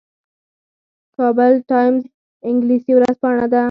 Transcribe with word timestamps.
کابل 1.15 1.53
ټایمز 1.69 2.03
انګلیسي 2.49 2.91
ورځپاڼه 2.97 3.45
ده 3.51 3.59